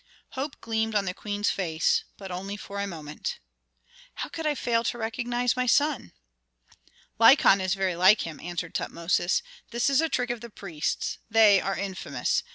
Hope 0.31 0.59
gleamed 0.61 0.95
on 0.95 1.05
the 1.05 1.13
queen's 1.13 1.51
face, 1.51 2.05
but 2.17 2.31
only 2.31 2.57
for 2.57 2.79
a 2.79 2.87
moment. 2.87 3.37
"How 4.15 4.29
could 4.29 4.47
I 4.47 4.55
fail 4.55 4.83
to 4.85 4.97
recognize 4.97 5.55
my 5.55 5.67
son?" 5.67 6.11
"Lykon 7.19 7.61
is 7.61 7.75
very 7.75 7.95
like 7.95 8.21
him," 8.21 8.39
answered 8.39 8.73
Tutmosis. 8.73 9.43
"This 9.69 9.91
is 9.91 10.01
a 10.01 10.09
trick 10.09 10.31
of 10.31 10.41
the 10.41 10.49
priests. 10.49 11.19
They 11.29 11.61
are 11.61 11.77
infamous! 11.77 12.41